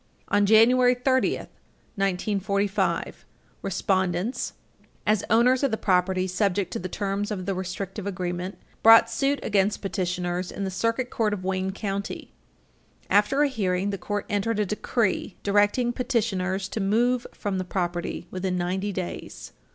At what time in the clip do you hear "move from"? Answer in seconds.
16.79-17.59